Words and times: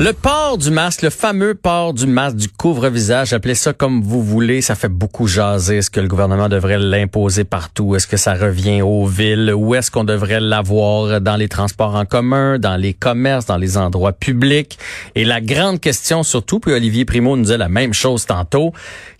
Le 0.00 0.12
port 0.12 0.58
du 0.58 0.72
masque, 0.72 1.02
le 1.02 1.10
fameux 1.10 1.54
port 1.54 1.94
du 1.94 2.08
masque, 2.08 2.34
du 2.34 2.48
couvre-visage, 2.48 3.32
appelez 3.32 3.54
ça 3.54 3.72
comme 3.72 4.02
vous 4.02 4.24
voulez, 4.24 4.60
ça 4.60 4.74
fait 4.74 4.88
beaucoup 4.88 5.28
jaser. 5.28 5.76
Est-ce 5.76 5.88
que 5.88 6.00
le 6.00 6.08
gouvernement 6.08 6.48
devrait 6.48 6.80
l'imposer 6.80 7.44
partout? 7.44 7.94
Est-ce 7.94 8.08
que 8.08 8.16
ça 8.16 8.34
revient 8.34 8.82
aux 8.82 9.06
villes? 9.06 9.52
Où 9.54 9.76
est-ce 9.76 9.92
qu'on 9.92 10.02
devrait 10.02 10.40
l'avoir? 10.40 11.20
Dans 11.20 11.36
les 11.36 11.48
transports 11.48 11.94
en 11.94 12.06
commun, 12.06 12.58
dans 12.58 12.74
les 12.74 12.92
commerces, 12.92 13.46
dans 13.46 13.56
les 13.56 13.78
endroits 13.78 14.12
publics? 14.12 14.80
Et 15.14 15.24
la 15.24 15.40
grande 15.40 15.78
question 15.78 16.24
surtout, 16.24 16.58
puis 16.58 16.72
Olivier 16.72 17.04
Primo 17.04 17.36
nous 17.36 17.44
disait 17.44 17.56
la 17.56 17.68
même 17.68 17.94
chose 17.94 18.26
tantôt, 18.26 18.72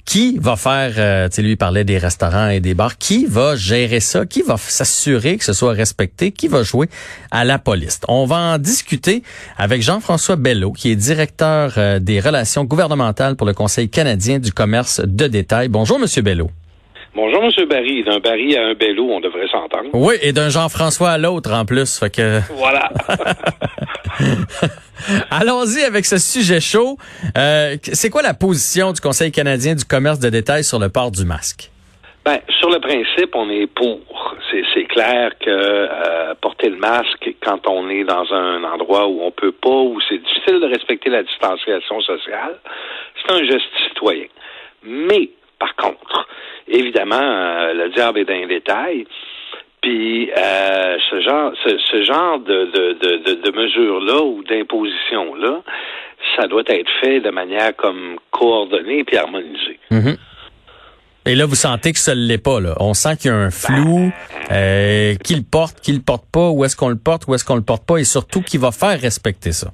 qui 0.04 0.38
va 0.38 0.56
faire, 0.56 0.92
euh, 0.98 1.28
tu 1.28 1.36
sais, 1.36 1.42
lui 1.42 1.56
parlait 1.56 1.84
des 1.84 1.98
restaurants 1.98 2.48
et 2.48 2.60
des 2.60 2.74
bars, 2.74 2.98
qui 2.98 3.26
va 3.26 3.56
gérer 3.56 4.00
ça, 4.00 4.26
qui 4.26 4.42
va 4.42 4.56
s'assurer 4.56 5.38
que 5.38 5.44
ce 5.44 5.52
soit 5.52 5.72
respecté, 5.72 6.30
qui 6.30 6.48
va 6.48 6.62
jouer 6.62 6.88
à 7.30 7.44
la 7.44 7.58
police? 7.58 8.00
On 8.08 8.26
va 8.26 8.36
en 8.36 8.58
discuter 8.58 9.22
avec 9.56 9.82
Jean-François 9.82 10.36
Bello, 10.36 10.72
qui 10.72 10.90
est 10.90 10.96
directeur 10.96 11.74
euh, 11.78 11.98
des 11.98 12.20
relations 12.20 12.64
gouvernementales 12.64 13.36
pour 13.36 13.46
le 13.46 13.54
Conseil 13.54 13.88
canadien 13.88 14.38
du 14.38 14.52
commerce 14.52 15.00
de 15.00 15.26
détail. 15.26 15.68
Bonjour, 15.68 15.98
Monsieur 15.98 16.22
Bello. 16.22 16.50
Bonjour, 17.14 17.42
Monsieur 17.44 17.66
Barry. 17.66 18.02
D'un 18.02 18.18
Barry 18.18 18.56
à 18.56 18.64
un 18.66 18.74
Bello, 18.74 19.08
on 19.08 19.20
devrait 19.20 19.46
s'entendre. 19.46 19.88
Oui, 19.92 20.14
et 20.20 20.32
d'un 20.32 20.48
Jean-François 20.48 21.10
à 21.10 21.18
l'autre 21.18 21.52
en 21.52 21.64
plus. 21.64 21.98
Fait 21.98 22.10
que... 22.10 22.40
Voilà. 22.56 22.90
Allons-y 25.30 25.82
avec 25.82 26.04
ce 26.04 26.18
sujet 26.18 26.60
chaud. 26.60 26.96
Euh, 27.36 27.76
c'est 27.82 28.10
quoi 28.10 28.22
la 28.22 28.34
position 28.34 28.92
du 28.92 29.00
Conseil 29.00 29.32
canadien 29.32 29.74
du 29.74 29.84
commerce 29.84 30.18
de 30.18 30.30
détail 30.30 30.64
sur 30.64 30.78
le 30.78 30.88
port 30.88 31.10
du 31.10 31.24
masque? 31.24 31.70
Ben, 32.24 32.38
sur 32.58 32.70
le 32.70 32.80
principe, 32.80 33.34
on 33.34 33.50
est 33.50 33.66
pour. 33.66 34.00
C'est 34.72 34.84
clair 34.84 35.32
que 35.40 35.50
euh, 35.50 36.34
porter 36.40 36.70
le 36.70 36.76
masque 36.76 37.34
quand 37.42 37.66
on 37.68 37.90
est 37.90 38.04
dans 38.04 38.32
un 38.32 38.64
endroit 38.64 39.08
où 39.08 39.20
on 39.22 39.30
peut 39.30 39.52
pas, 39.52 39.68
où 39.68 39.98
c'est 40.08 40.18
difficile 40.18 40.60
de 40.60 40.66
respecter 40.66 41.10
la 41.10 41.22
distanciation 41.22 42.00
sociale, 42.00 42.58
c'est 43.16 43.34
un 43.34 43.44
geste 43.44 43.68
citoyen. 43.88 44.26
Mais, 44.84 45.30
par 45.58 45.74
contre, 45.76 46.28
évidemment, 46.68 47.20
euh, 47.20 47.74
le 47.74 47.88
diable 47.90 48.20
est 48.20 48.24
dans 48.24 48.34
les 48.34 48.46
détails. 48.46 49.06
Puis 49.84 50.30
euh, 50.30 50.96
ce 51.10 51.20
genre, 51.20 51.52
ce, 51.62 52.04
genre 52.04 52.38
de, 52.38 52.70
de, 52.72 52.92
de, 52.94 53.34
de 53.34 53.50
mesures-là 53.54 54.22
ou 54.22 54.42
d'impositions-là, 54.42 55.60
ça 56.34 56.46
doit 56.46 56.62
être 56.68 56.90
fait 57.02 57.20
de 57.20 57.28
manière 57.28 57.76
comme 57.76 58.16
coordonnée 58.30 59.04
puis 59.04 59.18
harmonisée. 59.18 59.78
Mm-hmm. 59.90 60.16
Et 61.26 61.34
là, 61.34 61.44
vous 61.44 61.54
sentez 61.54 61.92
que 61.92 61.98
ça 61.98 62.14
ne 62.14 62.20
l'est 62.20 62.42
pas. 62.42 62.60
Là. 62.60 62.74
On 62.80 62.94
sent 62.94 63.18
qu'il 63.18 63.30
y 63.30 63.34
a 63.34 63.36
un 63.36 63.50
flou. 63.50 64.10
Ben, 64.48 64.56
euh, 64.56 65.14
qui 65.22 65.34
le 65.34 65.42
porte, 65.42 65.80
qui 65.82 65.92
le 65.92 66.00
porte 66.00 66.24
pas, 66.32 66.48
où 66.48 66.64
est-ce 66.64 66.76
qu'on 66.76 66.88
le 66.88 66.96
porte, 66.96 67.28
où 67.28 67.34
est-ce 67.34 67.44
qu'on 67.44 67.56
le 67.56 67.62
porte 67.62 67.86
pas, 67.86 67.98
et 67.98 68.04
surtout 68.04 68.40
qui 68.40 68.56
va 68.56 68.72
faire 68.72 68.98
respecter 68.98 69.52
ça. 69.52 69.68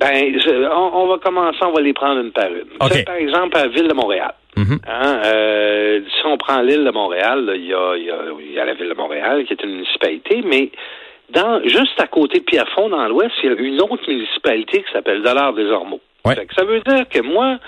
Ben, 0.00 0.34
on, 0.74 1.06
va 1.06 1.18
commencer, 1.18 1.58
on 1.62 1.72
va 1.72 1.80
les 1.80 1.92
prendre 1.92 2.20
une 2.20 2.32
par 2.32 2.48
une. 2.48 3.04
Par 3.04 3.14
exemple, 3.14 3.56
à 3.56 3.66
la 3.66 3.68
Ville 3.68 3.86
de 3.86 3.94
Montréal. 3.94 4.34
Mm-hmm. 4.56 4.78
Hein, 4.88 5.20
euh, 5.24 6.00
si 6.08 6.26
on 6.26 6.38
prend 6.38 6.62
l'île 6.62 6.84
de 6.84 6.90
Montréal, 6.90 7.52
il 7.56 7.66
y, 7.66 7.74
a, 7.74 8.64
la 8.64 8.74
ville 8.74 8.88
de 8.88 8.94
Montréal 8.94 9.44
qui 9.44 9.52
est 9.52 9.62
une 9.62 9.72
municipalité, 9.72 10.42
mais 10.44 10.70
dans 11.30 11.60
juste 11.64 12.00
à 12.00 12.06
côté 12.06 12.38
de 12.38 12.44
Pierrefonds, 12.44 12.88
dans 12.88 13.06
l'ouest, 13.08 13.32
il 13.42 13.50
y 13.50 13.52
a 13.52 13.56
une 13.58 13.80
autre 13.82 14.08
municipalité 14.08 14.82
qui 14.82 14.92
s'appelle 14.92 15.22
Dollar 15.22 15.52
des 15.52 15.66
Ormeaux. 15.66 16.00
Ça 16.24 16.64
veut 16.64 16.80
dire 16.80 17.08
que 17.08 17.20
moi, 17.20 17.58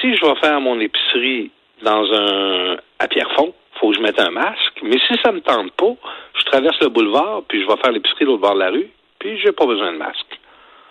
si 0.00 0.14
je 0.14 0.24
vais 0.24 0.36
faire 0.36 0.60
mon 0.60 0.78
épicerie 0.80 1.50
dans 1.82 2.04
un 2.12 2.76
à 2.98 3.08
Pierrefonds, 3.08 3.52
faut 3.78 3.90
que 3.90 3.96
je 3.96 4.02
mette 4.02 4.20
un 4.20 4.30
masque. 4.30 4.80
Mais 4.82 4.98
si 5.08 5.18
ça 5.24 5.32
me 5.32 5.40
tente 5.40 5.72
pas, 5.72 5.94
je 6.38 6.44
traverse 6.44 6.78
le 6.80 6.88
boulevard, 6.88 7.42
puis 7.48 7.62
je 7.62 7.66
vais 7.66 7.76
faire 7.82 7.92
l'épicerie 7.92 8.24
de 8.24 8.26
l'autre 8.26 8.42
bord 8.42 8.54
de 8.54 8.60
la 8.60 8.70
rue, 8.70 8.88
puis 9.18 9.38
j'ai 9.38 9.52
pas 9.52 9.66
besoin 9.66 9.92
de 9.92 9.98
masque. 9.98 10.38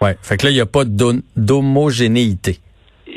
Ouais. 0.01 0.15
Fait 0.21 0.37
que 0.37 0.45
là, 0.45 0.51
il 0.51 0.55
n'y 0.55 0.61
a 0.61 0.65
pas 0.65 0.83
d'homogénéité 0.85 2.57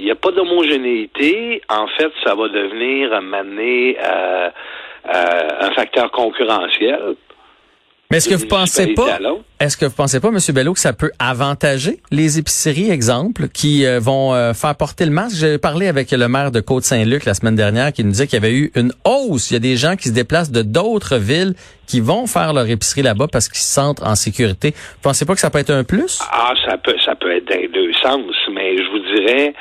n'y 0.04 0.10
a 0.10 0.16
pas 0.16 0.30
d'homogénéité. 0.30 1.62
En 1.68 1.86
fait, 1.88 2.12
ça 2.24 2.34
va 2.34 2.48
devenir 2.48 3.12
amener 3.12 3.96
euh, 3.98 4.48
euh, 5.14 5.48
un 5.60 5.70
facteur 5.72 6.10
concurrentiel. 6.10 7.16
Mais 8.12 8.18
est-ce 8.18 8.28
que 8.28 8.34
vous 8.34 8.46
pensez 8.46 8.92
pas, 8.92 9.18
est-ce 9.58 9.78
que 9.78 9.86
vous 9.86 9.94
pensez 9.94 10.20
pas, 10.20 10.30
Monsieur 10.30 10.52
Bello, 10.52 10.74
que 10.74 10.80
ça 10.80 10.92
peut 10.92 11.12
avantager 11.18 11.96
les 12.10 12.38
épiceries, 12.38 12.90
exemple, 12.90 13.48
qui 13.48 13.86
euh, 13.86 14.00
vont 14.00 14.34
euh, 14.34 14.52
faire 14.52 14.76
porter 14.76 15.06
le 15.06 15.12
masque? 15.12 15.36
J'ai 15.36 15.56
parlé 15.56 15.88
avec 15.88 16.10
le 16.10 16.28
maire 16.28 16.50
de 16.50 16.60
Côte-Saint-Luc 16.60 17.24
la 17.24 17.32
semaine 17.32 17.56
dernière 17.56 17.90
qui 17.90 18.04
nous 18.04 18.10
disait 18.10 18.26
qu'il 18.26 18.34
y 18.34 18.44
avait 18.44 18.52
eu 18.52 18.70
une 18.76 18.92
hausse. 19.06 19.50
Il 19.50 19.54
y 19.54 19.56
a 19.56 19.60
des 19.60 19.76
gens 19.76 19.96
qui 19.96 20.10
se 20.10 20.12
déplacent 20.12 20.52
de 20.52 20.60
d'autres 20.60 21.16
villes 21.16 21.54
qui 21.86 22.00
vont 22.00 22.26
faire 22.26 22.52
leur 22.52 22.68
épicerie 22.68 23.00
là-bas 23.00 23.28
parce 23.32 23.48
qu'ils 23.48 23.62
se 23.62 23.72
sentent 23.72 24.02
en 24.02 24.14
sécurité. 24.14 24.72
Vous 24.76 25.02
pensez 25.02 25.24
pas 25.24 25.32
que 25.32 25.40
ça 25.40 25.48
peut 25.48 25.60
être 25.60 25.70
un 25.70 25.84
plus? 25.84 26.20
Ah, 26.30 26.52
ça 26.66 26.76
peut, 26.76 26.96
ça 27.02 27.14
peut 27.14 27.34
être 27.34 27.48
dans 27.48 27.72
deux 27.72 27.94
sens, 27.94 28.20
mais 28.52 28.76
je 28.76 28.90
vous 28.90 29.16
dirais, 29.16 29.54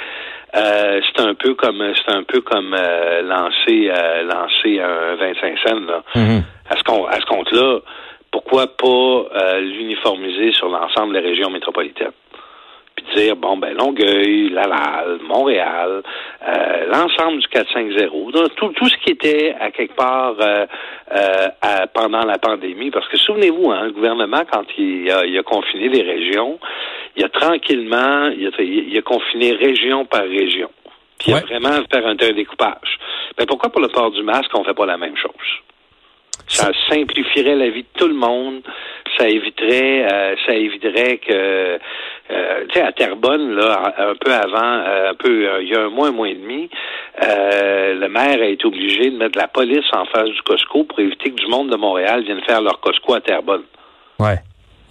euh, 0.56 1.02
c'est 1.06 1.22
un 1.22 1.34
peu 1.34 1.54
comme 1.56 1.84
c'est 1.96 2.12
un 2.12 2.24
peu 2.24 2.42
comme 2.42 2.76
lancer 3.24 3.92
lancer 4.26 4.80
un 4.80 5.16
25 5.16 5.58
cents 5.60 5.80
là. 5.80 6.04
Mm-hmm. 6.16 6.42
À 6.70 6.78
ce 6.78 6.84
compte 6.84 7.08
à 7.10 7.20
ce 7.20 7.26
compte 7.26 7.52
là 7.52 7.80
pourquoi 8.32 8.68
pas 8.68 8.88
euh, 8.88 9.60
l'uniformiser 9.60 10.52
sur 10.54 10.70
l'ensemble 10.70 11.14
des 11.14 11.20
régions 11.20 11.50
métropolitaines? 11.50 12.12
Puis 13.06 13.16
dire, 13.16 13.36
bon, 13.36 13.58
ben, 13.58 13.74
Longueuil, 13.74 14.50
Laval, 14.50 15.20
Montréal, 15.24 16.04
euh, 16.48 16.86
l'ensemble 16.88 17.40
du 17.40 17.48
450, 17.48 18.56
tout, 18.56 18.70
tout 18.70 18.88
ce 18.88 18.98
qui 18.98 19.12
était 19.12 19.56
à 19.60 19.72
quelque 19.72 19.96
part 19.96 20.36
euh, 20.40 20.66
pendant 21.94 22.24
la 22.26 22.38
pandémie, 22.38 22.92
parce 22.92 23.08
que 23.08 23.18
souvenez-vous, 23.18 23.72
hein, 23.72 23.86
le 23.86 23.92
gouvernement, 23.92 24.44
quand 24.52 24.66
il 24.78 25.10
a, 25.12 25.26
il 25.26 25.38
a 25.38 25.44
confiné 25.44 25.90
les 25.90 26.04
régions, 26.04 26.60
il 27.16 27.24
a 27.24 27.30
tranquillement, 27.30 28.30
il 28.38 28.48
a, 28.48 28.62
il 28.62 28.98
a 28.98 29.02
confiné 29.02 29.54
région 29.54 30.06
par 30.06 30.22
région. 30.22 30.70
Puis 31.20 31.32
il 31.32 31.36
a 31.36 31.42
vraiment 31.42 31.84
fait 31.92 32.04
un 32.04 32.16
découpage. 32.16 33.00
Mais 33.38 33.46
pourquoi 33.46 33.70
pour 33.70 33.82
le 33.82 33.90
port 33.90 34.12
du 34.12 34.24
masque, 34.24 34.52
on 34.54 34.64
fait 34.64 34.74
pas 34.74 34.86
la 34.86 34.98
même 34.98 35.16
chose? 35.16 35.32
Ça 36.48 36.72
simplifierait 36.90 37.56
la 37.56 37.70
vie 37.70 37.84
de 37.84 38.00
tout 38.00 38.08
le 38.08 38.14
monde. 38.14 38.62
Ça 39.18 39.28
éviterait, 39.28 40.12
euh, 40.12 40.36
ça 40.46 40.54
éviterait 40.54 41.18
que, 41.18 41.80
euh, 42.32 42.66
tu 42.70 42.74
sais, 42.74 42.82
à 42.82 42.92
Terrebonne, 42.92 43.56
là, 43.56 43.94
un 43.98 44.16
peu 44.16 44.34
avant, 44.34 44.84
euh, 44.88 45.12
un 45.12 45.14
peu, 45.16 45.62
il 45.62 45.68
y 45.68 45.76
a 45.76 45.82
un 45.82 45.90
mois, 45.90 46.08
un 46.08 46.12
mois 46.12 46.30
et 46.30 46.36
demi, 46.36 46.70
le 47.22 48.08
maire 48.08 48.42
a 48.42 48.46
été 48.46 48.66
obligé 48.66 49.12
de 49.12 49.18
mettre 49.18 49.38
la 49.38 49.48
police 49.48 49.86
en 49.94 50.06
face 50.06 50.30
du 50.30 50.42
Costco 50.44 50.86
pour 50.86 51.00
éviter 51.00 51.32
que 51.32 51.36
du 51.36 51.48
monde 51.48 51.70
de 51.70 51.76
Montréal 51.76 52.24
vienne 52.24 52.42
faire 52.48 52.62
leur 52.62 52.80
Costco 52.80 53.14
à 53.14 53.22
Terrebonne. 53.22 53.64
Ouais. 54.20 54.38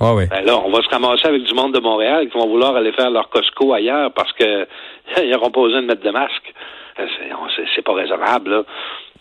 Ouais, 0.01 0.13
ouais. 0.13 0.27
Ben 0.29 0.45
là, 0.45 0.59
on 0.65 0.71
va 0.71 0.83
se 0.83 0.89
ramasser 0.89 1.29
avec 1.29 1.43
du 1.43 1.53
monde 1.53 1.75
de 1.75 1.81
Montréal 1.81 2.29
qui 2.29 2.39
vont 2.39 2.49
vouloir 2.49 2.75
aller 2.75 2.93
faire 2.93 3.11
leur 3.11 3.29
Costco 3.29 3.75
ailleurs 3.75 4.13
parce 4.13 4.33
que 4.33 4.67
ils 5.23 5.31
n'auront 5.31 5.51
pas 5.51 5.61
besoin 5.61 5.83
de 5.83 5.87
mettre 5.87 6.03
de 6.03 6.11
masque. 6.11 6.55
C'est 7.75 7.83
pas 7.83 7.95
raisonnable, 7.95 8.51
là. 8.51 8.63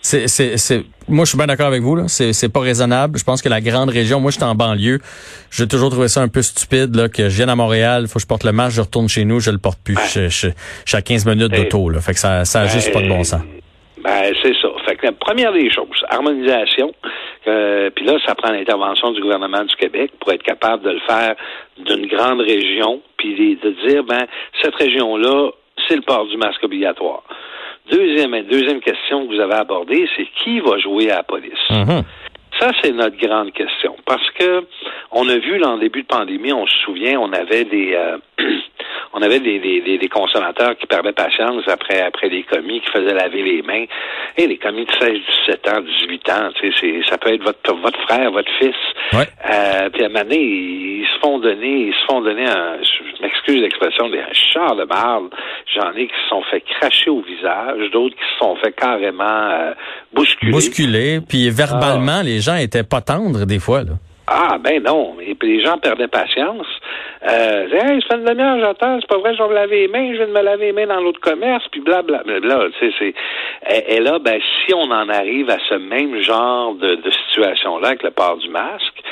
C'est, 0.02 0.28
c'est, 0.28 0.58
c'est, 0.58 0.86
moi, 1.10 1.26
je 1.26 1.30
suis 1.30 1.38
bien 1.38 1.48
d'accord 1.48 1.68
avec 1.68 1.82
vous. 1.82 1.96
Là. 1.96 2.04
C'est, 2.08 2.32
c'est 2.32 2.48
pas 2.48 2.62
raisonnable. 2.62 3.20
Je 3.20 3.24
pense 3.24 3.42
que 3.42 3.50
la 3.50 3.60
grande 3.60 3.90
région, 3.90 4.20
moi, 4.20 4.32
je 4.32 4.38
suis 4.38 4.46
en 4.46 4.56
banlieue. 4.56 5.00
J'ai 5.52 5.68
toujours 5.68 5.90
trouvé 5.90 6.08
ça 6.08 6.22
un 6.22 6.30
peu 6.30 6.42
stupide 6.42 6.96
là, 6.96 7.10
que 7.10 7.28
je 7.28 7.36
vienne 7.36 7.50
à 7.50 7.56
Montréal, 7.56 8.08
faut 8.08 8.16
que 8.16 8.22
je 8.22 8.28
porte 8.28 8.46
le 8.46 8.54
masque, 8.54 8.78
je 8.78 8.82
retourne 8.82 9.10
chez 9.10 9.26
nous, 9.26 9.40
je 9.40 9.52
le 9.52 9.58
porte 9.58 9.80
plus. 9.84 9.98
Je, 10.14 10.30
je, 10.30 10.50
suis 10.86 10.98
à 10.98 11.02
15 11.02 11.26
minutes 11.26 11.52
d'auto. 11.52 11.90
Là. 11.90 12.00
Fait 12.00 12.14
que 12.14 12.20
ça, 12.20 12.46
ça 12.46 12.62
a 12.62 12.68
juste 12.68 12.94
pas 12.94 13.02
de 13.02 13.10
bon 13.10 13.24
sens. 13.24 13.42
Ben, 14.04 14.34
c'est 14.42 14.54
ça. 14.62 14.70
Fait 14.86 14.96
que 14.96 15.06
la 15.08 15.12
première 15.12 15.52
des 15.52 15.70
choses, 15.70 16.06
harmonisation. 16.10 16.94
Euh, 17.48 17.90
puis 17.94 18.06
là, 18.06 18.18
ça 18.26 18.36
prend 18.36 18.52
l'intervention 18.52 19.12
du 19.12 19.22
gouvernement 19.22 19.64
du 19.64 19.76
Québec 19.76 20.12
pour 20.20 20.32
être 20.32 20.44
capable 20.44 20.84
de 20.84 20.92
le 20.92 21.00
faire 21.08 21.36
d'une 21.86 22.06
grande 22.08 22.40
région, 22.42 23.02
puis 23.18 23.58
de 23.62 23.88
dire, 23.88 24.04
ben, 24.04 24.26
cette 24.62 24.76
région-là, 24.76 25.52
c'est 25.88 25.96
le 25.96 26.02
port 26.02 26.26
du 26.28 26.38
masque 26.38 26.64
obligatoire. 26.64 27.24
Deuxième, 27.92 28.44
deuxième 28.44 28.82
question 28.82 29.26
que 29.26 29.34
vous 29.34 29.40
avez 29.40 29.56
abordée, 29.56 30.08
c'est 30.16 30.28
qui 30.44 30.60
va 30.60 30.78
jouer 30.78 31.10
à 31.12 31.18
la 31.18 31.24
police? 31.24 31.70
Mhm. 31.70 32.04
Ça, 32.60 32.72
c'est 32.82 32.92
notre 32.92 33.18
grande 33.18 33.54
question. 33.54 33.96
Parce 34.06 34.30
que 34.32 34.66
on 35.12 35.28
a 35.30 35.38
vu, 35.38 35.58
là, 35.58 35.70
en 35.70 35.78
début 35.78 36.02
de 36.02 36.08
pandémie, 36.08 36.52
on 36.52 36.68
se 36.68 36.78
souvient, 36.80 37.20
on 37.20 37.32
avait 37.32 37.64
des, 37.64 37.94
euh, 37.96 38.18
on 39.14 39.22
avait 39.22 39.40
des, 39.40 39.60
des, 39.60 39.98
des, 39.98 40.10
consommateurs 40.10 40.78
qui 40.78 40.86
perdaient 40.86 41.14
patience 41.14 41.64
après 41.68 42.02
après 42.02 42.30
des 42.30 42.44
commis 42.44 42.82
qui 42.82 42.90
faisaient 42.92 43.14
laver 43.14 43.42
les 43.42 43.62
mains. 43.62 43.86
Et 44.38 44.48
les 44.48 44.58
commis 44.58 44.86
de 44.86 44.92
16, 44.92 45.12
17 45.48 45.68
ans, 45.70 45.82
18 45.82 46.30
ans, 46.30 46.50
tu 46.56 46.72
sais, 46.74 47.02
ça 47.10 47.18
peut 47.18 47.34
être 47.34 47.44
votre 47.44 47.74
votre 47.82 48.00
frère, 48.02 48.32
votre 48.32 48.52
fils. 48.60 48.76
Ouais. 49.14 49.28
Euh, 49.50 49.90
puis 49.90 50.04
à 50.04 50.06
un 50.06 50.10
moment 50.10 50.24
donné, 50.24 50.40
ils 50.40 51.08
se 51.14 51.20
font 51.20 51.40
donner, 51.40 51.88
ils 51.88 51.94
se 51.94 52.06
font 52.06 52.22
donner 52.22 52.46
un, 52.46 52.78
je 52.82 53.22
m'excuse 53.22 53.62
l'expression, 53.62 54.10
des 54.10 54.22
chars 54.34 54.76
de 54.76 54.86
marde. 54.86 55.30
J'en 55.76 55.92
ai 55.94 56.08
qui 56.08 56.14
se 56.24 56.30
sont 56.30 56.44
fait 56.44 56.62
cracher 56.62 57.10
au 57.10 57.22
visage, 57.22 57.92
d'autres 57.92 58.16
qui 58.16 58.34
se 58.34 58.38
sont 58.40 58.56
fait 58.58 58.72
carrément 58.72 59.24
euh, 59.24 59.74
bousculer. 60.14 60.52
Bousculer, 60.52 61.20
puis 61.28 61.50
verbalement, 61.50 62.20
ah. 62.20 62.24
les 62.24 62.40
gens 62.40 62.56
étaient 62.56 62.84
pas 62.84 63.02
tendres 63.02 63.46
des 63.46 63.60
fois, 63.60 63.84
là. 63.84 63.94
Ah, 64.32 64.58
ben 64.64 64.84
non. 64.84 65.16
Et 65.20 65.34
puis 65.34 65.58
les 65.58 65.64
gens 65.64 65.78
perdaient 65.80 66.08
patience. 66.08 66.68
Euh, 67.22 67.68
c'est 67.70 69.08
pas 69.08 69.18
vrai, 69.18 69.36
je 69.36 69.44
vais 69.44 69.50
me 69.50 69.54
laver 69.54 69.82
les 69.82 69.88
mains, 69.90 70.14
je 70.14 70.20
vais 70.20 70.28
me 70.28 70.42
laver 70.42 70.68
les 70.68 70.72
mains 70.72 70.88
dans 70.88 71.02
l'autre 71.02 71.20
commerce, 71.20 71.66
puis 71.70 71.82
blablabla. 71.82 72.40
Bla, 72.40 72.68
tu 72.80 72.92
sais, 72.92 72.96
c'est... 72.98 73.14
Et, 73.90 74.00
là, 74.00 74.20
ben, 74.20 74.40
si 74.42 74.74
on 74.74 74.90
en 74.90 75.10
arrive 75.10 75.50
à 75.50 75.58
ce 75.68 75.76
même 75.76 76.22
genre 76.22 76.76
de, 76.76 76.96
de 76.96 77.12
situation-là 77.12 77.90
avec 77.90 78.04
le 78.04 78.12
port 78.12 78.38
du 78.38 78.50
masque, 78.50 79.04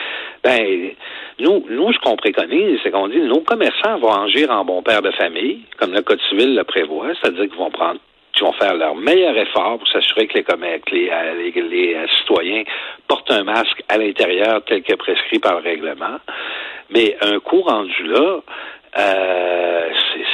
Ben, 0.44 0.92
nous, 1.40 1.66
nous, 1.70 1.92
ce 1.92 2.00
qu'on 2.00 2.16
préconise, 2.16 2.80
c'est 2.82 2.92
qu'on 2.92 3.10
dit 3.10 3.20
nos 3.20 3.42
commerçants 3.42 4.00
vont 4.00 4.14
agir 4.24 4.50
en 4.52 4.64
bon 4.64 4.82
père 4.82 5.02
de 5.02 5.12
famille, 5.12 5.62
comme 5.78 5.94
le 5.94 6.02
Code 6.02 6.22
civil 6.30 6.56
le 6.56 6.64
prévoit, 6.64 7.10
c'est-à-dire 7.16 7.50
qu'ils 7.50 7.58
vont 7.58 7.72
prendre 7.72 8.00
qui 8.38 8.44
vont 8.44 8.54
faire 8.54 8.76
leur 8.76 8.96
meilleur 8.96 9.36
effort 9.36 9.78
pour 9.80 9.88
s'assurer 9.88 10.28
que 10.28 10.36
les, 10.38 10.46
les, 10.92 11.10
euh, 11.10 11.98
euh, 11.98 12.08
citoyens 12.20 12.64
portent 13.08 13.32
un 13.32 13.44
masque 13.44 13.84
à 13.90 13.98
l'intérieur 13.98 14.62
tel 14.66 14.84
que 14.84 14.96
prescrit 14.96 15.40
par 15.40 15.60
le 15.60 15.64
règlement. 15.64 16.18
Mais 16.90 17.18
un 17.22 17.40
coup 17.40 17.62
rendu 17.62 18.04
là, 18.04 18.40
euh, 19.00 19.90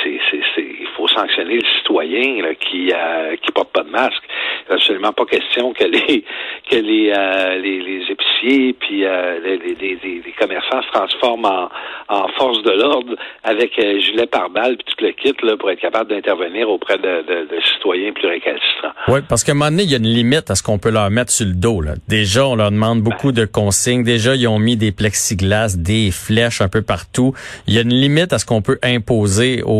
il 0.05 0.87
faut 0.95 1.07
sanctionner 1.07 1.55
le 1.55 1.67
citoyen 1.77 2.41
là, 2.43 2.55
qui 2.55 2.91
euh, 2.91 3.35
qui 3.41 3.51
porte 3.51 3.71
pas 3.71 3.83
de 3.83 3.89
masque. 3.89 4.23
Absolument 4.69 5.11
pas 5.11 5.25
question 5.25 5.73
que 5.73 5.83
les 5.83 6.23
que 6.69 6.75
les 6.75 7.13
euh, 7.15 7.55
les, 7.57 7.79
les, 7.81 8.03
épiciers 8.11 8.73
puis 8.73 9.05
euh, 9.05 9.39
les, 9.43 9.57
les, 9.57 9.99
les, 10.03 10.33
commerçants 10.39 10.81
se 10.81 10.91
transforment 10.91 11.45
en, 11.45 11.69
en 12.09 12.27
force 12.37 12.61
de 12.63 12.71
l'ordre 12.71 13.15
avec 13.43 13.79
gilet 13.79 14.25
pare-balles 14.25 14.77
puis 14.77 14.85
tout 14.85 15.05
le 15.05 15.11
kit 15.11 15.33
là, 15.43 15.57
pour 15.57 15.71
être 15.71 15.79
capable 15.79 16.09
d'intervenir 16.09 16.69
auprès 16.69 16.97
de, 16.97 17.21
de, 17.21 17.47
de, 17.47 17.61
citoyens 17.73 18.11
plus 18.13 18.27
récalcitrants. 18.27 18.91
Oui, 19.07 19.19
parce 19.27 19.43
qu'à 19.43 19.51
un 19.51 19.55
moment 19.55 19.71
donné, 19.71 19.83
il 19.83 19.91
y 19.91 19.95
a 19.95 19.97
une 19.97 20.03
limite 20.07 20.49
à 20.49 20.55
ce 20.55 20.63
qu'on 20.63 20.79
peut 20.79 20.91
leur 20.91 21.09
mettre 21.09 21.31
sur 21.31 21.45
le 21.45 21.53
dos. 21.53 21.81
Là. 21.81 21.93
Déjà, 22.07 22.47
on 22.47 22.55
leur 22.55 22.71
demande 22.71 23.01
beaucoup 23.01 23.31
de 23.31 23.45
consignes. 23.45 24.03
Déjà, 24.03 24.35
ils 24.35 24.47
ont 24.47 24.59
mis 24.59 24.75
des 24.75 24.91
plexiglas, 24.91 25.75
des 25.77 26.11
flèches 26.11 26.61
un 26.61 26.69
peu 26.69 26.81
partout. 26.81 27.33
Il 27.67 27.73
y 27.73 27.77
a 27.77 27.81
une 27.81 27.93
limite 27.93 28.33
à 28.33 28.39
ce 28.39 28.45
qu'on 28.45 28.61
peut 28.61 28.79
imposer 28.83 29.61
aux 29.63 29.72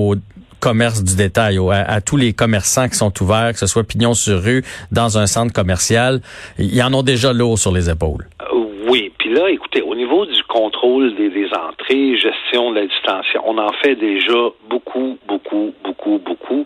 commerce 0.64 1.04
du 1.04 1.18
détail, 1.18 1.60
à, 1.72 2.00
tous 2.00 2.16
les 2.16 2.32
commerçants 2.32 2.88
qui 2.88 2.96
sont 2.96 3.12
ouverts, 3.22 3.52
que 3.52 3.60
ce 3.60 3.68
soit 3.68 3.84
pignon 3.84 4.14
sur 4.14 4.42
rue, 4.42 4.64
dans 4.94 5.18
un 5.18 5.28
centre 5.28 5.52
commercial, 5.52 6.22
ils 6.58 6.82
en 6.82 6.94
ont 6.94 7.04
déjà 7.04 7.34
lourd 7.34 7.60
sur 7.60 7.74
les 7.74 7.90
épaules. 7.90 8.26
Euh, 8.42 8.64
oui, 8.88 9.12
puis 9.18 9.34
là, 9.34 9.50
écoutez, 9.50 9.82
au 9.82 9.94
niveau 9.94 10.26
du 10.26 10.42
contrôle 10.44 11.16
des, 11.16 11.30
des, 11.30 11.48
entrées, 11.48 12.18
gestion 12.18 12.72
de 12.72 12.76
la 12.76 12.86
distanciation, 12.86 13.42
on 13.46 13.58
en 13.58 13.74
fait 13.82 13.96
déjà 13.96 14.40
beaucoup, 14.70 15.18
beaucoup, 15.28 15.74
beaucoup, 15.84 16.20
beaucoup. 16.20 16.66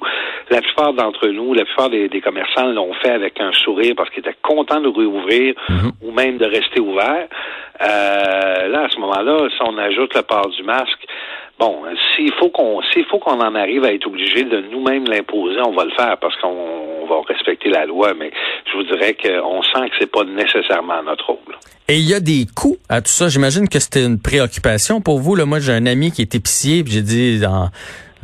La 0.51 0.61
plupart 0.61 0.93
d'entre 0.93 1.27
nous, 1.29 1.53
la 1.55 1.65
plupart 1.65 1.89
des, 1.89 2.07
des 2.07 2.21
commerçants 2.21 2.67
l'ont 2.67 2.93
fait 3.01 3.11
avec 3.11 3.39
un 3.39 3.51
sourire 3.53 3.93
parce 3.97 4.11
qu'ils 4.11 4.19
étaient 4.19 4.37
contents 4.43 4.81
de 4.81 4.89
rouvrir 4.89 5.55
mhm. 5.69 5.91
ou 6.03 6.11
même 6.11 6.37
de 6.37 6.45
rester 6.45 6.79
ouverts. 6.79 7.27
Euh, 7.81 8.67
là, 8.67 8.85
à 8.85 8.89
ce 8.89 8.99
moment-là, 8.99 9.47
si 9.49 9.61
on 9.61 9.77
ajoute 9.77 10.13
le 10.15 10.21
port 10.21 10.49
du 10.49 10.63
masque, 10.63 11.05
Bon, 11.59 11.81
s'il 12.15 12.31
faut 12.33 12.49
qu'on 12.49 12.81
s'il 12.93 13.05
faut 13.05 13.17
qu'on 13.17 13.39
en 13.39 13.55
arrive 13.55 13.83
à 13.83 13.93
être 13.93 14.05
obligé 14.05 14.43
de 14.43 14.61
nous-mêmes 14.71 15.05
l'imposer, 15.05 15.59
on 15.65 15.71
va 15.71 15.85
le 15.85 15.91
faire 15.91 16.17
parce 16.19 16.35
qu'on 16.37 17.07
va 17.07 17.21
respecter 17.27 17.69
la 17.69 17.85
loi, 17.85 18.13
mais 18.13 18.31
je 18.65 18.77
vous 18.77 18.83
dirais 18.83 19.15
qu'on 19.15 19.63
sent 19.63 19.89
que 19.89 19.95
c'est 19.99 20.11
pas 20.11 20.23
nécessairement 20.23 21.01
notre 21.03 21.25
rôle. 21.27 21.55
Et 21.87 21.95
il 21.95 22.07
y 22.07 22.13
a 22.13 22.19
des 22.19 22.45
coûts 22.53 22.77
à 22.89 23.01
tout 23.01 23.09
ça. 23.09 23.29
J'imagine 23.29 23.69
que 23.69 23.79
c'était 23.79 24.05
une 24.05 24.19
préoccupation 24.19 25.01
pour 25.01 25.19
vous. 25.19 25.35
Moi, 25.45 25.59
j'ai 25.59 25.71
un 25.71 25.85
ami 25.85 26.11
qui 26.11 26.21
est 26.21 26.35
épicier, 26.35 26.83
puis 26.83 26.93
j'ai 26.93 27.01
dit 27.01 27.39
dans 27.39 27.69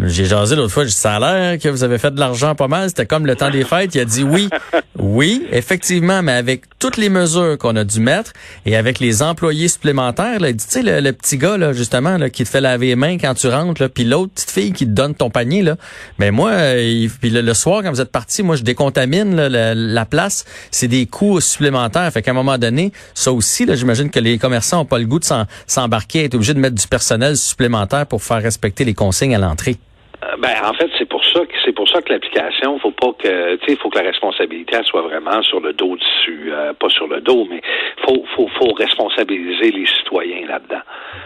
j'ai 0.03 0.25
jasé 0.25 0.55
l'autre 0.55 0.73
fois, 0.73 0.83
j'ai 0.83 0.89
dit, 0.89 0.95
ça 0.95 1.15
a 1.15 1.19
l'air 1.19 1.59
que 1.59 1.69
vous 1.69 1.83
avez 1.83 1.97
fait 1.97 2.11
de 2.11 2.19
l'argent 2.19 2.55
pas 2.55 2.67
mal. 2.67 2.89
C'était 2.89 3.05
comme 3.05 3.25
le 3.25 3.35
temps 3.35 3.49
des 3.49 3.63
fêtes. 3.63 3.95
Il 3.95 4.01
a 4.01 4.05
dit 4.05 4.23
oui. 4.23 4.49
Oui, 4.99 5.47
effectivement, 5.51 6.21
mais 6.21 6.33
avec 6.33 6.65
toutes 6.77 6.97
les 6.97 7.09
mesures 7.09 7.57
qu'on 7.57 7.75
a 7.75 7.83
dû 7.83 7.99
mettre 7.99 8.31
et 8.67 8.75
avec 8.75 8.99
les 8.99 9.23
employés 9.23 9.67
supplémentaires, 9.67 10.39
là, 10.39 10.49
il 10.49 10.55
dit, 10.55 10.65
tu 10.65 10.83
sais, 10.83 11.01
le, 11.01 11.11
petit 11.13 11.37
gars, 11.37 11.57
là, 11.57 11.73
justement, 11.73 12.17
là, 12.17 12.29
qui 12.29 12.43
te 12.43 12.49
fait 12.49 12.61
laver 12.61 12.87
les 12.87 12.95
mains 12.95 13.17
quand 13.17 13.33
tu 13.33 13.47
rentres, 13.47 13.81
là, 13.81 13.89
puis 13.89 14.03
l'autre 14.03 14.33
petite 14.33 14.51
fille 14.51 14.71
qui 14.71 14.85
te 14.85 14.91
donne 14.91 15.15
ton 15.15 15.31
panier, 15.31 15.63
là. 15.63 15.77
Mais 16.19 16.29
moi, 16.29 16.51
euh, 16.51 17.07
puis 17.19 17.31
le, 17.31 17.53
soir, 17.55 17.81
quand 17.81 17.89
vous 17.89 18.01
êtes 18.01 18.11
parti, 18.11 18.43
moi, 18.43 18.55
je 18.55 18.61
décontamine 18.61 19.35
la, 19.35 20.05
place. 20.05 20.45
C'est 20.69 20.87
des 20.87 21.07
coûts 21.07 21.41
supplémentaires. 21.41 22.11
Fait 22.11 22.21
qu'à 22.21 22.31
un 22.31 22.35
moment 22.35 22.59
donné, 22.59 22.91
ça 23.15 23.31
aussi, 23.31 23.65
là, 23.65 23.73
j'imagine 23.73 24.11
que 24.11 24.19
les 24.19 24.37
commerçants 24.37 24.81
ont 24.81 24.85
pas 24.85 24.99
le 24.99 25.05
goût 25.05 25.19
de 25.19 25.25
s'embarquer, 25.65 26.25
être 26.25 26.35
obligés 26.35 26.53
de 26.53 26.59
mettre 26.59 26.75
du 26.75 26.87
personnel 26.87 27.35
supplémentaire 27.35 28.05
pour 28.05 28.21
faire 28.21 28.43
respecter 28.43 28.85
les 28.85 28.93
consignes 28.93 29.33
à 29.33 29.39
l'entrée. 29.39 29.77
Euh, 30.23 30.37
ben, 30.37 30.53
en 30.63 30.73
fait, 30.73 30.89
c'est 30.97 31.07
pour 31.07 31.23
ça 31.25 31.41
que 31.41 31.53
c'est 31.65 31.71
pour 31.71 31.87
ça 31.89 32.01
que 32.01 32.11
l'application, 32.13 32.79
faut 32.79 32.91
pas 32.91 33.13
que, 33.13 33.55
tu 33.57 33.65
sais, 33.65 33.75
faut 33.77 33.89
que 33.89 33.97
la 33.97 34.05
responsabilité 34.05 34.77
soit 34.83 35.01
vraiment 35.01 35.41
sur 35.41 35.59
le 35.59 35.73
dos 35.73 35.95
dessus, 35.95 36.51
euh, 36.51 36.73
pas 36.73 36.89
sur 36.89 37.07
le 37.07 37.21
dos, 37.21 37.45
mais 37.49 37.61
faut, 38.05 38.23
faut, 38.35 38.47
faut 38.59 38.73
responsabiliser 38.73 39.71
les 39.71 39.85
citoyens 39.85 40.47
là-dedans. 40.47 40.81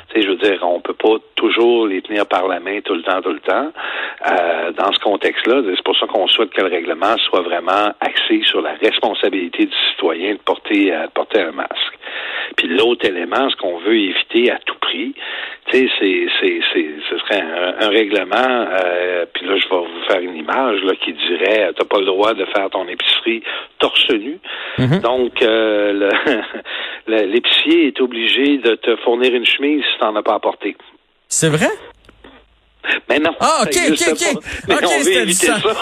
Tu 0.10 0.16
sais, 0.16 0.22
je 0.26 0.30
veux 0.30 0.38
dire, 0.38 0.60
on 0.64 0.80
peut 0.80 0.94
pas 0.94 1.18
toujours 1.36 1.88
les 1.88 2.02
tenir 2.02 2.26
par 2.26 2.48
la 2.48 2.60
main 2.60 2.80
tout 2.82 2.96
le 2.96 3.04
temps, 3.04 3.22
tout 3.22 3.34
le 3.34 3.40
temps. 3.40 3.72
Euh, 4.30 4.72
dans 4.72 4.92
ce 4.92 5.00
contexte-là, 5.00 5.62
c'est 5.76 5.84
pour 5.84 5.98
ça 5.98 6.08
qu'on 6.08 6.28
souhaite 6.28 6.52
que 6.52 6.62
le 6.62 6.70
règlement 6.70 7.18
soit 7.18 7.42
vraiment 7.42 7.92
axé 8.00 8.42
sur 8.46 8.62
la 8.62 8.74
responsabilité 8.74 9.66
du 9.66 9.76
citoyen 9.92 10.34
de 10.34 10.40
porter, 10.40 10.92
de 10.92 11.12
porter 11.14 11.42
un 11.42 11.52
masque. 11.52 11.97
Puis 12.56 12.68
l'autre 12.68 13.06
élément, 13.06 13.50
ce 13.50 13.56
qu'on 13.56 13.78
veut 13.80 13.98
éviter 13.98 14.52
à 14.52 14.60
tout 14.66 14.78
prix, 14.80 15.14
tu 15.68 15.78
sais, 15.78 15.90
c'est, 16.00 16.28
c'est, 16.40 16.60
c'est, 16.74 16.88
ce 17.10 17.18
serait 17.20 17.42
un, 17.42 17.90
règlement. 17.90 18.36
Euh, 18.38 19.26
puis 19.34 19.46
là, 19.46 19.58
je 19.58 19.68
vais 19.68 19.76
vous 19.76 20.04
faire 20.08 20.22
une 20.22 20.36
image 20.36 20.82
là 20.84 20.94
qui 20.96 21.14
dirait, 21.14 21.72
t'as 21.76 21.86
pas 21.86 22.00
le 22.00 22.06
droit 22.06 22.34
de 22.34 22.46
faire 22.46 22.70
ton 22.70 22.88
épicerie 22.88 23.44
torse 23.80 24.10
nu. 24.12 24.40
Mm-hmm. 24.78 25.02
Donc, 25.02 25.42
euh, 25.42 26.10
l'épicier 27.08 27.88
est 27.88 28.02
obligé 28.02 28.58
de 28.58 28.76
te 28.76 28.96
fournir 28.98 29.34
une 29.34 29.46
chemise 29.46 29.84
si 29.84 30.00
t'en 30.00 30.16
as 30.16 30.24
pas 30.24 30.36
apporté. 30.36 30.76
C'est 31.28 31.50
vrai? 31.50 31.68
Mais 33.10 33.20
non. 33.20 33.32
Ah, 33.40 33.64
OK, 33.64 33.78
OK, 33.90 34.04
OK. 34.12 34.38
OK, 34.70 34.90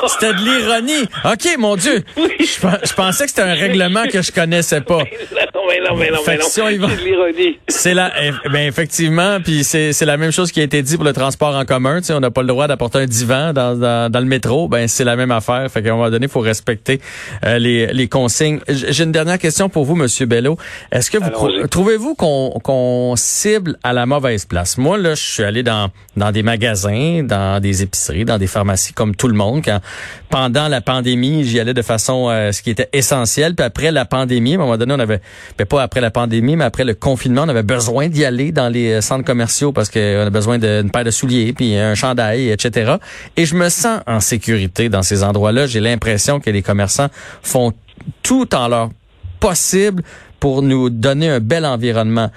c'était 0.08 0.34
de 0.34 0.40
l'ironie. 0.40 1.08
OK, 1.24 1.58
mon 1.58 1.76
Dieu. 1.76 2.04
Je, 2.40 2.94
pensais 2.94 3.24
que 3.24 3.30
c'était 3.30 3.42
un 3.42 3.54
règlement 3.54 4.06
que 4.06 4.22
je 4.22 4.32
connaissais 4.32 4.82
pas. 4.82 5.00
non, 5.00 5.04
mais 5.70 5.80
non, 5.80 5.96
mais 5.96 6.12
non, 6.12 6.20
mais 6.26 6.38
non. 6.38 6.46
C'est 6.48 6.62
de 6.62 7.04
l'ironie. 7.04 7.60
C'est 7.68 7.94
la, 7.94 8.12
eh, 8.22 8.32
ben, 8.50 8.68
effectivement, 8.68 9.40
puis 9.44 9.64
c'est 9.64 10.06
la 10.06 10.18
même 10.18 10.32
chose 10.32 10.52
qui 10.52 10.62
a 10.62 10.64
été 10.64 10.82
dit 10.82 10.96
pour 10.96 11.06
le 11.06 11.14
transport 11.14 11.56
en 11.56 11.66
commun. 11.66 12.00
Tu 12.00 12.08
sais, 12.08 12.14
on 12.14 12.20
n'a 12.20 12.32
pas 12.32 12.42
le 12.42 12.48
droit 12.48 12.68
d'apporter 12.68 13.00
un 13.00 13.06
divan 13.06 13.54
dans, 13.54 13.76
dans, 13.76 14.12
dans, 14.12 14.20
le 14.20 14.26
métro. 14.26 14.68
Ben, 14.68 14.88
c'est 14.88 15.04
la 15.04 15.16
même 15.16 15.32
affaire. 15.32 15.70
Fait 15.72 15.82
qu'à 15.82 15.90
un 15.90 15.96
moment 15.96 16.10
donné, 16.10 16.26
il 16.26 16.32
faut 16.32 16.40
respecter 16.40 17.02
euh, 17.46 17.58
les, 17.60 17.88
les 17.88 18.08
consignes. 18.08 18.60
J'ai 18.68 19.04
une 19.04 19.12
dernière 19.12 19.40
question 19.40 19.70
pour 19.70 19.86
vous, 19.86 19.96
Monsieur 19.96 20.26
Bello. 20.26 20.58
Est-ce 20.92 21.12
que 21.12 21.18
vous 21.18 21.68
trouvez-vous 21.68 22.16
qu'on 22.16 22.52
qu'on 22.64 23.16
cible 23.16 23.78
à 23.84 23.94
la 23.94 24.06
mauvaise 24.06 24.46
place? 24.46 24.78
Moi, 24.78 24.98
là, 24.98 25.16
je 25.16 25.24
suis 25.24 25.44
allé 25.44 25.64
dans, 25.64 25.90
dans 26.16 26.32
des 26.32 26.44
magasins 26.44 26.95
dans 27.24 27.62
des 27.62 27.84
épiceries, 27.84 28.26
dans 28.26 28.38
des 28.38 28.48
pharmacies 28.48 28.94
comme 28.94 29.16
tout 29.16 29.28
le 29.28 29.34
monde. 29.34 29.62
Quand, 29.64 29.80
pendant 30.30 30.68
la 30.68 30.82
pandémie, 30.82 31.44
j'y 31.44 31.60
allais 31.60 31.74
de 31.74 31.82
façon 31.82 32.30
euh, 32.30 32.52
ce 32.52 32.62
qui 32.62 32.70
était 32.70 32.90
essentiel. 32.94 33.56
Puis 33.56 33.66
après 33.66 33.92
la 33.92 34.06
pandémie, 34.06 34.54
à 34.54 34.56
un 34.56 34.60
moment 34.60 34.78
donné, 34.78 34.94
on 34.94 35.00
avait, 35.00 35.22
ben, 35.58 35.66
pas 35.66 35.84
après 35.84 36.02
la 36.02 36.12
pandémie, 36.12 36.56
mais 36.56 36.66
après 36.66 36.84
le 36.84 36.94
confinement, 36.94 37.44
on 37.44 37.50
avait 37.50 37.64
besoin 37.64 38.08
d'y 38.08 38.26
aller 38.26 38.52
dans 38.52 38.70
les 38.70 38.94
euh, 38.94 39.02
centres 39.02 39.26
commerciaux 39.26 39.72
parce 39.72 39.90
qu'on 39.90 40.26
a 40.26 40.30
besoin 40.30 40.58
d'une 40.58 40.92
paire 40.92 41.04
de 41.04 41.12
souliers, 41.12 41.54
puis 41.54 41.76
un 41.78 41.96
chandail, 41.96 42.50
etc. 42.50 42.96
Et 43.38 43.46
je 43.46 43.56
me 43.56 43.70
sens 43.70 44.02
en 44.08 44.20
sécurité 44.20 44.90
dans 44.90 45.04
ces 45.04 45.24
endroits-là. 45.24 45.68
J'ai 45.68 45.80
l'impression 45.80 46.40
que 46.40 46.50
les 46.50 46.62
commerçants 46.62 47.08
font 47.42 47.74
tout 48.24 48.54
en 48.56 48.68
leur 48.68 48.90
possible 49.40 50.04
pour 50.40 50.62
nous 50.62 50.90
donner 50.90 51.30
un 51.30 51.40
bel 51.40 51.66
environnement. 51.66 52.30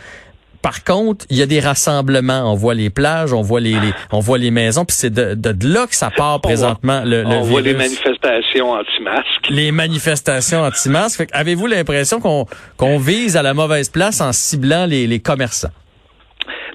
Par 0.62 0.84
contre, 0.84 1.24
il 1.30 1.36
y 1.36 1.42
a 1.42 1.46
des 1.46 1.60
rassemblements. 1.60 2.50
On 2.50 2.54
voit 2.54 2.74
les 2.74 2.90
plages, 2.90 3.32
on 3.32 3.42
voit 3.42 3.60
les, 3.60 3.76
on 4.12 4.20
voit 4.20 4.38
les 4.38 4.50
maisons, 4.50 4.84
puis 4.84 4.96
c'est 4.96 5.12
de, 5.12 5.34
de, 5.34 5.72
là 5.72 5.86
que 5.86 5.94
ça 5.94 6.10
part 6.10 6.40
présentement. 6.40 7.02
Le, 7.04 7.24
on 7.26 7.42
voit 7.42 7.60
les 7.60 7.74
manifestations 7.74 8.72
anti-masques. 8.72 9.48
Les 9.50 9.70
manifestations 9.72 10.62
anti-masques. 10.62 11.28
Avez-vous 11.32 11.66
l'impression 11.66 12.20
qu'on 12.20 12.46
qu'on 12.76 12.98
vise 12.98 13.36
à 13.36 13.42
la 13.42 13.54
mauvaise 13.54 13.88
place 13.88 14.20
en 14.20 14.32
ciblant 14.32 14.86
les, 14.86 15.06
les 15.06 15.20
commerçants? 15.20 15.70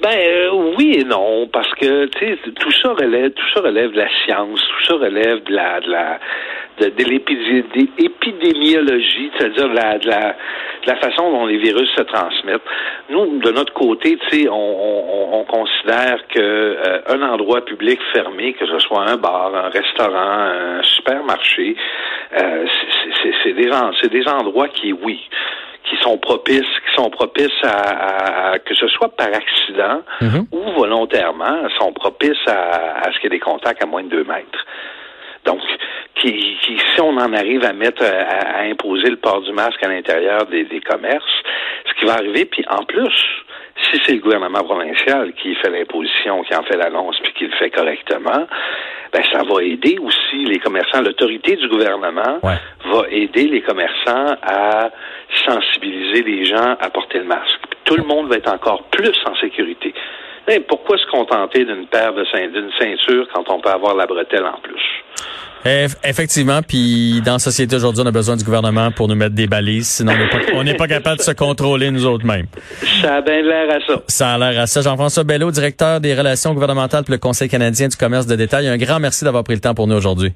Ben 0.02 0.18
euh, 0.18 0.74
oui 0.78 0.98
et 1.00 1.04
non, 1.06 1.48
parce 1.52 1.74
que 1.75 2.08
tu 2.08 2.20
sais, 2.20 2.38
tout 2.60 2.72
ça 2.82 2.90
relève, 2.90 3.32
tout 3.32 3.50
ça 3.54 3.62
relève 3.62 3.92
de 3.92 3.98
la 3.98 4.10
science, 4.25 4.60
tout 4.60 4.86
ça 4.86 4.94
relève 4.96 5.44
de 5.46 5.54
la 5.54 5.80
de 5.80 5.90
la 5.90 6.20
de, 6.80 6.89
de 6.89 7.03
l'épidémiologie, 7.98 9.32
c'est-à-dire 9.38 9.70
de 9.70 9.75
la, 9.75 9.98
de 10.00 10.10
la 10.10 10.36
la 10.86 10.96
façon 10.98 11.32
dont 11.32 11.46
les 11.46 11.58
virus 11.58 11.89
se 11.96 12.01
transmettent. 12.01 12.62
Nous, 13.10 13.39
de 13.39 13.51
notre 13.51 13.74
côté, 13.74 14.18
tu 14.18 14.30
sais, 14.30 14.50
on, 14.50 14.53
on, 14.53 15.39
on, 15.39 15.44
considère 15.46 16.18
que 16.27 16.39
euh, 16.39 17.01
un 17.08 17.22
endroit 17.22 17.63
public 17.63 18.00
fermé, 18.13 18.53
que 18.53 18.65
ce 18.65 18.80
soit 18.80 19.08
un 19.08 19.18
bar, 19.18 19.53
un 19.56 19.70
restaurant, 19.70 20.18
un 20.18 20.84
supermarché, 20.84 21.75
euh, 22.42 22.65
c'est 23.44 23.53
des, 23.53 23.70
des 24.10 24.27
endroits 24.27 24.68
qui, 24.70 24.94
oui, 24.94 25.22
qui 25.86 25.96
sont 26.01 26.18
propices, 26.18 26.62
qui 26.62 26.96
sont 26.96 27.10
propices 27.10 27.63
à, 27.63 28.58
que 28.60 28.74
ce 28.74 28.88
soit 28.88 29.10
par 29.15 29.27
accident 29.27 30.01
mm-hmm. 30.22 30.46
ou 30.51 30.72
volontairement, 30.72 31.70
sont 31.80 31.94
propices 31.94 32.48
à, 32.48 33.00
à 33.01 33.12
ce 33.12 33.20
qu'il 33.20 33.24
y 33.24 33.27
ait 33.27 33.38
des 33.38 33.39
contacts 33.39 33.84
à 33.84 33.86
moins 33.86 34.03
de 34.03 34.10
deux 34.10 34.24
mètres. 34.24 34.65
Donc, 35.46 35.60
qui, 36.15 36.58
si 36.62 37.01
on 37.01 37.17
en 37.17 37.34
arrive 37.34 37.65
à 37.65 37.74
mettre, 37.74 38.03
à, 38.03 38.62
imposer 38.62 39.10
le 39.10 39.17
port 39.17 39.41
du 39.41 39.51
masque 39.51 39.84
à 39.84 39.88
l'intérieur 39.88 40.46
des, 40.46 40.82
commerces, 40.82 41.43
ce 41.86 41.93
qui 42.00 42.05
va 42.05 42.13
arriver, 42.13 42.46
puis 42.46 42.63
en 42.70 42.84
plus, 42.86 43.13
si 43.91 44.00
c'est 44.05 44.13
le 44.13 44.20
gouvernement 44.20 44.63
provincial 44.63 45.34
qui 45.34 45.55
fait 45.55 45.70
l'imposition, 45.70 46.43
qui 46.43 46.55
en 46.55 46.63
fait 46.63 46.77
l'annonce, 46.77 47.17
puis 47.24 47.34
qui 47.34 47.46
le 47.46 47.51
fait 47.53 47.72
correctement, 47.72 48.48
ben 49.12 49.24
ça 49.32 49.43
va 49.43 49.63
aider 49.63 49.98
aussi 50.01 50.46
les 50.46 50.60
commerçants. 50.60 51.01
L'autorité 51.01 51.55
du 51.55 51.67
gouvernement 51.67 52.39
va 52.41 53.03
aider 53.10 53.48
les 53.48 53.62
commerçants 53.62 54.36
à 54.41 54.89
sensibiliser 55.46 56.24
les 56.24 56.46
gens 56.46 56.75
à 56.79 56.89
porter 56.89 57.20
le 57.20 57.25
masque. 57.25 57.60
Tout 57.86 57.96
le 57.96 58.03
monde 58.03 58.27
va 58.27 58.38
être 58.38 58.51
encore 58.51 58.84
plus 58.86 59.15
en 59.25 59.36
sécurité. 59.36 59.93
pourquoi 60.67 60.98
se 60.98 61.05
contenter 61.08 61.65
d'une 61.65 61.88
paire 61.88 62.13
de 62.13 62.24
d'une 62.48 62.72
ceinture 62.79 63.27
quand 63.34 63.50
on 63.50 63.60
peut 63.60 63.70
avoir 63.70 63.96
la 63.96 64.05
bretelle 64.05 64.46
en 64.46 64.60
plus? 64.62 65.03
Effectivement, 65.65 66.62
puis 66.62 67.22
dans 67.25 67.34
la 67.34 67.39
société 67.39 67.75
aujourd'hui, 67.75 68.03
on 68.03 68.08
a 68.08 68.12
besoin 68.12 68.36
du 68.36 68.43
gouvernement 68.43 68.91
pour 68.91 69.08
nous 69.08 69.15
mettre 69.15 69.36
des 69.36 69.48
balises, 69.48 69.88
sinon 69.88 70.12
on 70.53 70.63
n'est 70.63 70.75
pas, 70.75 70.88
capable 70.88 71.17
de 71.17 71.24
se 71.24 71.32
contrôler 71.32 71.89
nous 71.89 72.05
autres 72.05 72.25
mêmes. 72.25 72.48
Ça 73.01 73.15
a 73.15 73.22
bien 73.22 73.41
l'air 73.41 73.70
à 73.70 73.79
ça. 73.86 74.01
Ça 74.08 74.34
a 74.34 74.38
l'air 74.38 74.60
à 74.60 74.67
ça. 74.67 74.82
Jean-François 74.82 75.24
Bello, 75.24 75.51
directeur 75.51 76.01
des 76.01 76.13
relations 76.13 76.53
gouvernementales 76.53 77.05
pour 77.05 77.13
le 77.13 77.17
Conseil 77.17 77.48
canadien 77.48 77.88
du 77.88 77.96
commerce 77.96 78.27
de 78.27 78.36
détail. 78.36 78.67
Un 78.67 78.77
grand 78.77 79.00
merci 79.00 79.24
d'avoir 79.24 79.43
pris 79.43 79.53
le 79.53 79.62
temps 79.62 79.74
pour 79.74 79.88
nous 79.88 79.96
aujourd'hui. 79.96 80.34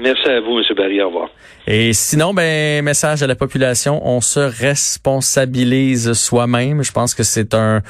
Merci 0.00 0.28
à 0.28 0.40
vous, 0.40 0.58
M. 0.58 0.64
Barry. 0.76 1.00
Au 1.00 1.06
revoir. 1.06 1.28
Et 1.66 1.92
sinon, 1.92 2.34
ben, 2.34 2.84
message 2.84 3.22
à 3.22 3.26
la 3.26 3.36
population, 3.36 4.06
on 4.06 4.20
se 4.20 4.40
responsabilise 4.40 6.12
soi-même. 6.14 6.82
Je 6.82 6.92
pense 6.92 7.14
que 7.14 7.22
c'est 7.22 7.54
un, 7.54 7.80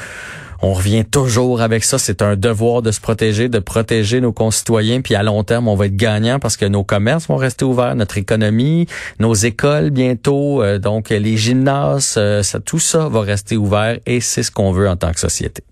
on 0.65 0.73
revient 0.73 1.05
toujours 1.05 1.61
avec 1.61 1.85
ça. 1.85 1.99
C'est 1.99 2.23
un 2.23 2.37
devoir 2.37 2.81
de 2.81 2.91
se 2.91 2.99
protéger, 2.99 3.51
de 3.51 3.59
protéger 3.59 4.23
nos 4.23 4.33
concitoyens. 4.33 5.03
Puis 5.03 5.15
à 5.15 5.23
long 5.23 5.45
terme, 5.45 5.69
on 5.69 5.75
va 5.75 5.87
être 5.87 5.97
gagnant 5.97 6.39
parce 6.39 6.57
que 6.57 6.65
nos 6.65 6.85
commerces 6.85 7.29
vont 7.29 7.37
rester 7.37 7.67
ouverts, 7.67 7.95
notre 7.97 8.17
économie, 8.17 8.87
nos 9.21 9.35
écoles 9.35 9.91
bientôt, 9.91 10.63
euh, 10.63 10.79
donc 10.79 11.11
les 11.11 11.37
gymnases, 11.37 12.15
euh, 12.17 12.43
ça, 12.43 12.61
tout 12.61 12.79
ça 12.79 13.09
va 13.09 13.21
rester 13.21 13.59
ouvert 13.59 13.99
et 14.07 14.21
c'est 14.21 14.43
ce 14.43 14.51
qu'on 14.51 14.73
veut 14.73 14.89
en 14.89 14.97
tant 14.97 15.13
que 15.13 15.21
société. 15.21 15.63